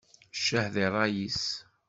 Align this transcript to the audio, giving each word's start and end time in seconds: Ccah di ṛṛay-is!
Ccah 0.37 0.67
di 0.73 0.85
ṛṛay-is! 0.93 1.41